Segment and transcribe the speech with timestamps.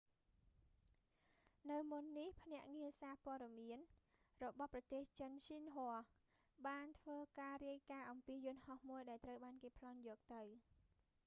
[1.71, 3.79] នៅមុននេះ ទីភ្នាក់ងារសារព័ត៌មាន
[4.43, 5.89] របស់ប្រទេសចិន xinhua ស៊ីនហួ
[6.67, 10.41] បានធ្វើការរាយការណ៍អំពីយន្តហោះមួយដែលត្រូវបានគេប្លន់យកទៅ